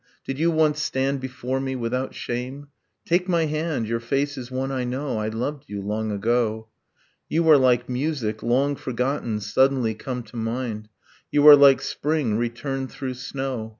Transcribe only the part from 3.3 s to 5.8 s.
hand: your face is one I know, I loved you,